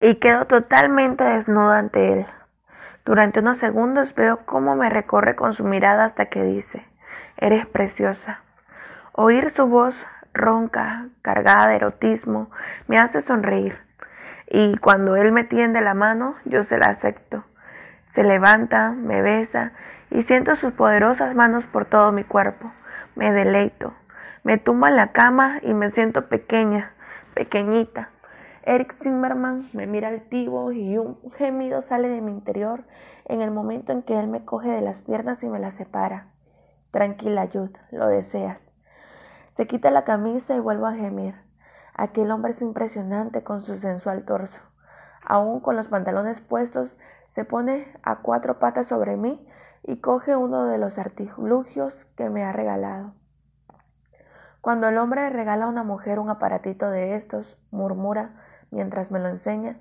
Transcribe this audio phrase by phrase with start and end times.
[0.00, 2.26] y quedo totalmente desnuda ante él.
[3.04, 6.84] Durante unos segundos veo cómo me recorre con su mirada hasta que dice,
[7.36, 8.40] eres preciosa.
[9.12, 12.50] Oír su voz ronca, cargada de erotismo,
[12.86, 13.78] me hace sonreír.
[14.46, 17.44] Y cuando él me tiende la mano, yo se la acepto.
[18.12, 19.72] Se levanta, me besa
[20.10, 22.72] y siento sus poderosas manos por todo mi cuerpo.
[23.14, 23.94] Me deleito.
[24.44, 26.92] Me tumbo en la cama y me siento pequeña,
[27.34, 28.08] pequeñita.
[28.68, 32.84] Eric Zimmerman me mira altivo y un gemido sale de mi interior
[33.24, 36.26] en el momento en que él me coge de las piernas y me las separa.
[36.90, 38.70] Tranquila, Jude, lo deseas.
[39.52, 41.34] Se quita la camisa y vuelvo a gemir.
[41.94, 44.60] Aquel hombre es impresionante con su sensual torso.
[45.24, 46.94] Aún con los pantalones puestos,
[47.28, 49.48] se pone a cuatro patas sobre mí
[49.82, 53.14] y coge uno de los artilugios que me ha regalado.
[54.60, 58.32] Cuando el hombre regala a una mujer un aparatito de estos, murmura
[58.70, 59.78] mientras me lo enseña,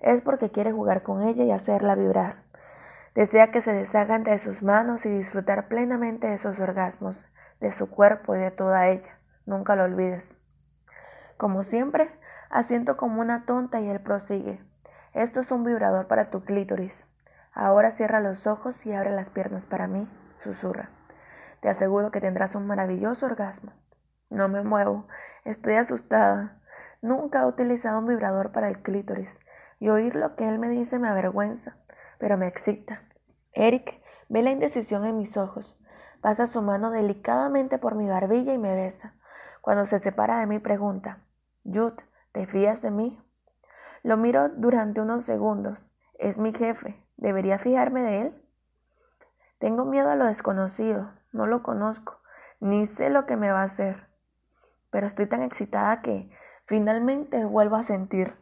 [0.00, 2.36] es porque quiere jugar con ella y hacerla vibrar.
[3.14, 7.24] Desea que se deshagan de sus manos y disfrutar plenamente de esos orgasmos,
[7.60, 9.18] de su cuerpo y de toda ella.
[9.46, 10.38] Nunca lo olvides.
[11.36, 12.10] Como siempre,
[12.50, 14.60] asiento como una tonta y él prosigue.
[15.14, 17.06] Esto es un vibrador para tu clítoris.
[17.52, 20.90] Ahora cierra los ojos y abre las piernas para mí, susurra.
[21.60, 23.72] Te aseguro que tendrás un maravilloso orgasmo.
[24.30, 25.08] No me muevo,
[25.44, 26.57] estoy asustada.
[27.00, 29.28] Nunca he utilizado un vibrador para el clítoris
[29.78, 31.76] y oír lo que él me dice me avergüenza,
[32.18, 33.02] pero me excita.
[33.52, 35.78] Eric ve la indecisión en mis ojos,
[36.20, 39.14] pasa su mano delicadamente por mi barbilla y me besa.
[39.60, 41.18] Cuando se separa de mí pregunta,
[41.64, 43.20] Jude, ¿te fías de mí?
[44.02, 45.78] Lo miro durante unos segundos.
[46.18, 47.02] Es mi jefe.
[47.16, 48.42] ¿Debería fijarme de él?
[49.58, 51.10] Tengo miedo a lo desconocido.
[51.32, 52.20] No lo conozco.
[52.60, 54.06] Ni sé lo que me va a hacer.
[54.90, 56.30] Pero estoy tan excitada que
[56.68, 58.34] Finalmente vuelvo a sentir.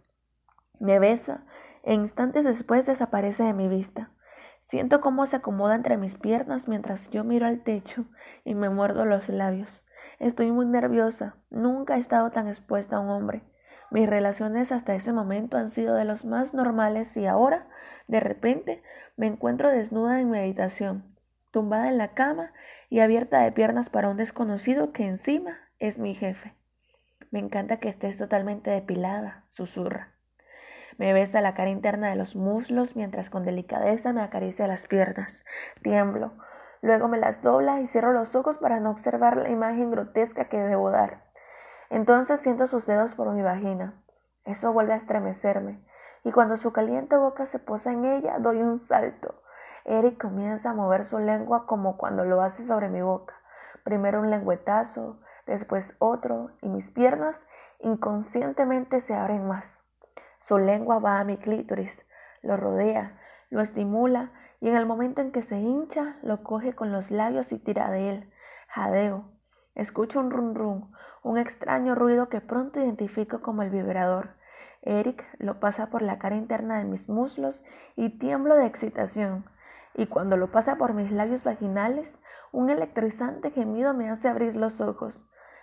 [0.81, 1.45] Me besa
[1.85, 4.11] e instantes después desaparece de mi vista.
[4.65, 8.05] Siento cómo se acomoda entre mis piernas mientras yo miro al techo
[8.45, 9.81] y me muerdo los labios.
[10.19, 11.37] Estoy muy nerviosa.
[11.51, 13.45] Nunca he estado tan expuesta a un hombre.
[13.93, 17.69] Mis relaciones hasta ese momento han sido de los más normales y ahora,
[18.09, 18.83] de repente,
[19.17, 21.15] me encuentro desnuda en mi habitación,
[21.53, 22.51] tumbada en la cama
[22.91, 26.56] y abierta de piernas para un desconocido que encima es mi jefe.
[27.37, 30.09] Me encanta que estés totalmente depilada, susurra.
[30.97, 35.45] Me besa la cara interna de los muslos mientras con delicadeza me acaricia las piernas.
[35.83, 36.33] Tiemblo.
[36.81, 40.57] Luego me las dobla y cierro los ojos para no observar la imagen grotesca que
[40.57, 41.25] debo dar.
[41.91, 43.93] Entonces siento sus dedos por mi vagina.
[44.47, 45.85] Eso vuelve a estremecerme.
[46.25, 49.43] Y cuando su caliente boca se posa en ella, doy un salto.
[49.85, 53.35] Eric comienza a mover su lengua como cuando lo hace sobre mi boca.
[53.85, 57.41] Primero un lengüetazo, después otro, y mis piernas
[57.81, 59.79] inconscientemente se abren más.
[60.41, 62.05] Su lengua va a mi clítoris,
[62.43, 63.19] lo rodea,
[63.51, 67.53] lo estimula, y en el momento en que se hincha, lo coge con los labios
[67.53, 68.33] y tira de él.
[68.69, 69.25] Jadeo.
[69.75, 70.93] Escucho un rum rum,
[71.23, 74.31] un extraño ruido que pronto identifico como el vibrador.
[74.83, 77.61] Eric lo pasa por la cara interna de mis muslos
[77.97, 79.45] y tiemblo de excitación.
[79.95, 82.19] Y cuando lo pasa por mis labios vaginales,
[82.53, 85.21] un electrizante gemido me hace abrir los ojos.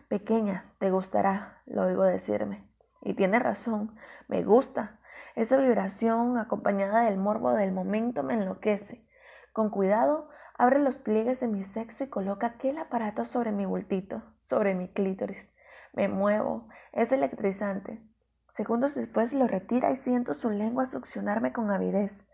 [0.07, 2.67] Pequeña, te gustará, lo oigo decirme.
[3.01, 3.95] Y tiene razón,
[4.27, 4.99] me gusta.
[5.35, 9.05] Esa vibración acompañada del morbo del momento me enloquece.
[9.51, 14.21] Con cuidado, abre los pliegues de mi sexo y coloca aquel aparato sobre mi bultito,
[14.41, 15.49] sobre mi clítoris.
[15.93, 18.01] Me muevo, es electrizante.
[18.49, 22.27] Segundos después lo retira y siento su lengua succionarme con avidez.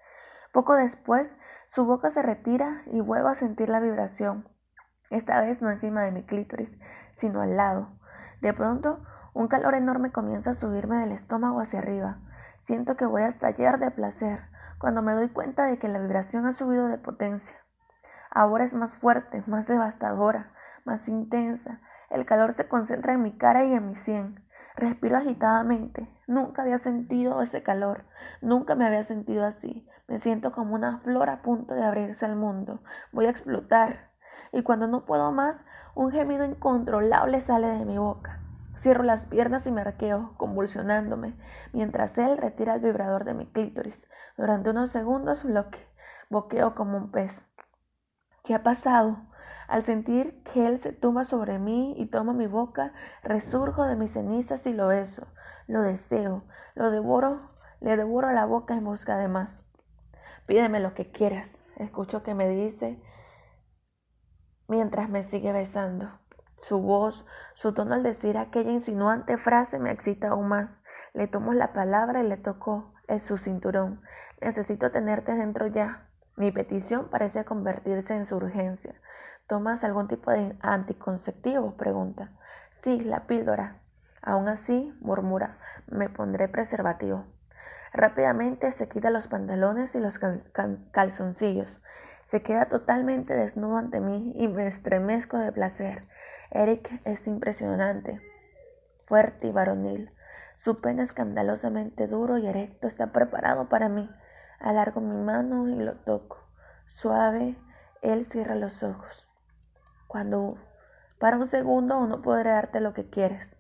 [0.52, 1.34] Poco después,
[1.68, 4.48] su boca se retira y vuelvo a sentir la vibración.
[5.10, 6.78] Esta vez no encima de mi clítoris,
[7.12, 7.90] sino al lado.
[8.42, 9.00] De pronto,
[9.34, 12.18] un calor enorme comienza a subirme del estómago hacia arriba.
[12.62, 14.42] Siento que voy a estallar de placer
[14.80, 17.56] cuando me doy cuenta de que la vibración ha subido de potencia.
[18.32, 20.52] Ahora es más fuerte, más devastadora,
[20.86, 21.80] más intensa.
[22.10, 24.44] El calor se concentra en mi cara y en mi sien.
[24.76, 26.08] Respiro agitadamente.
[26.28, 28.06] Nunca había sentido ese calor.
[28.42, 29.88] Nunca me había sentido así.
[30.08, 32.80] Me siento como una flor a punto de abrirse al mundo.
[33.12, 34.09] Voy a explotar
[34.52, 35.64] y cuando no puedo más,
[35.96, 38.40] un gemido incontrolable sale de mi boca.
[38.78, 41.36] Cierro las piernas y me arqueo, convulsionándome,
[41.74, 44.08] mientras él retira el vibrador de mi clítoris.
[44.38, 45.86] Durante unos segundos bloque,
[46.30, 47.46] boqueo como un pez.
[48.44, 49.18] ¿Qué ha pasado?
[49.68, 54.14] Al sentir que él se tumba sobre mí y toma mi boca, resurjo de mis
[54.14, 55.28] cenizas y lo beso.
[55.68, 56.44] Lo deseo,
[56.74, 59.64] lo devoro, le devoro la boca en busca de más.
[60.46, 61.60] Pídeme lo que quieras.
[61.76, 63.00] Escucho que me dice
[64.70, 66.10] mientras me sigue besando.
[66.58, 70.80] Su voz, su tono al decir aquella insinuante frase me excita aún más.
[71.14, 74.02] Le tomo la palabra y le toco es su cinturón.
[74.40, 76.06] Necesito tenerte dentro ya.
[76.36, 78.96] Mi petición parece convertirse en su urgencia.
[79.48, 81.76] ¿Tomas algún tipo de anticonceptivo?
[81.76, 82.30] pregunta.
[82.72, 83.78] Sí, la píldora.
[84.22, 85.58] Aún así, murmura,
[85.88, 87.26] me pondré preservativo.
[87.92, 90.20] Rápidamente se quita los pantalones y los
[90.92, 91.82] calzoncillos.
[92.30, 96.08] Se queda totalmente desnudo ante mí y me estremezco de placer.
[96.52, 98.22] Eric es impresionante,
[99.08, 100.12] fuerte y varonil.
[100.54, 104.08] Su pene escandalosamente duro y erecto está preparado para mí.
[104.60, 106.38] Alargo mi mano y lo toco.
[106.86, 107.56] Suave,
[108.04, 109.28] él cierra los ojos.
[110.08, 110.60] Cuando
[111.18, 113.58] para un segundo no podré darte lo que quieres.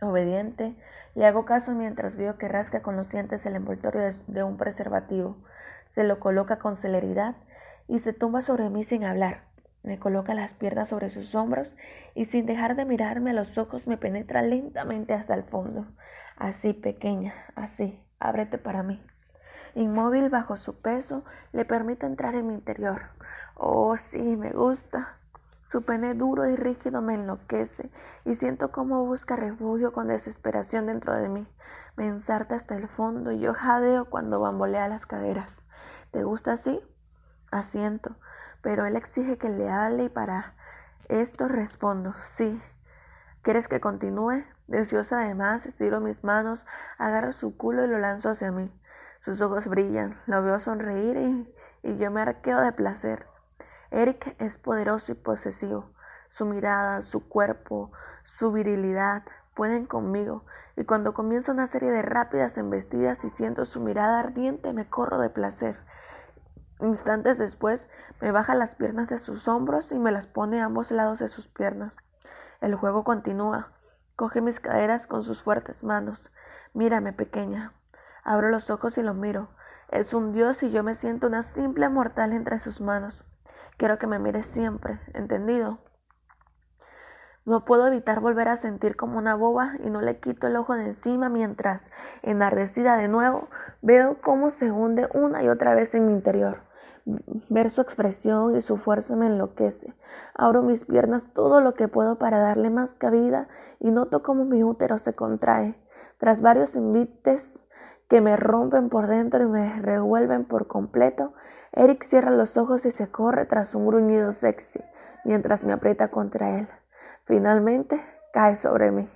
[0.00, 0.74] Obediente,
[1.14, 5.36] le hago caso mientras veo que rasca con los dientes el envoltorio de un preservativo.
[5.90, 7.36] Se lo coloca con celeridad
[7.88, 9.44] y se tumba sobre mí sin hablar.
[9.82, 11.72] Me coloca las piernas sobre sus hombros
[12.14, 15.86] y sin dejar de mirarme a los ojos me penetra lentamente hasta el fondo.
[16.36, 19.02] Así, pequeña, así, ábrete para mí.
[19.74, 23.02] Inmóvil bajo su peso, le permito entrar en mi interior.
[23.54, 25.16] Oh, sí, me gusta.
[25.70, 27.88] Su pene duro y rígido me enloquece
[28.26, 31.46] y siento cómo busca refugio con desesperación dentro de mí.
[31.96, 35.64] Me ensarta hasta el fondo y yo jadeo cuando bambolea las caderas.
[36.10, 36.78] ¿Te gusta así?
[37.52, 38.16] Asiento,
[38.62, 40.54] pero él exige que le hable y para
[41.08, 42.60] esto respondo, sí.
[43.42, 44.44] ¿Quieres que continúe?
[44.66, 46.64] Deseosa además, estiro mis manos,
[46.98, 48.72] agarro su culo y lo lanzo hacia mí.
[49.20, 53.26] Sus ojos brillan, lo veo sonreír y, y yo me arqueo de placer.
[53.90, 55.92] Eric es poderoso y posesivo.
[56.30, 57.92] Su mirada, su cuerpo,
[58.24, 60.44] su virilidad pueden conmigo,
[60.76, 65.18] y cuando comienza una serie de rápidas embestidas y siento su mirada ardiente, me corro
[65.18, 65.76] de placer.
[66.82, 67.86] Instantes después,
[68.20, 71.28] me baja las piernas de sus hombros y me las pone a ambos lados de
[71.28, 71.94] sus piernas.
[72.60, 73.68] El juego continúa.
[74.16, 76.30] Coge mis caderas con sus fuertes manos.
[76.74, 77.72] Mírame, pequeña.
[78.24, 79.48] Abro los ojos y lo miro.
[79.90, 83.24] Es un dios y yo me siento una simple mortal entre sus manos.
[83.76, 85.78] Quiero que me mires siempre, ¿entendido?
[87.44, 90.74] No puedo evitar volver a sentir como una boba y no le quito el ojo
[90.74, 91.90] de encima mientras,
[92.22, 93.48] enardecida de nuevo,
[93.82, 96.71] veo cómo se hunde una y otra vez en mi interior.
[97.04, 99.92] Ver su expresión y su fuerza me enloquece.
[100.34, 103.48] Abro mis piernas todo lo que puedo para darle más cabida
[103.80, 105.74] y noto cómo mi útero se contrae.
[106.18, 107.60] Tras varios invites
[108.08, 111.32] que me rompen por dentro y me revuelven por completo,
[111.72, 114.80] Eric cierra los ojos y se corre tras un gruñido sexy,
[115.24, 116.68] mientras me aprieta contra él.
[117.24, 118.00] Finalmente
[118.32, 119.08] cae sobre mí.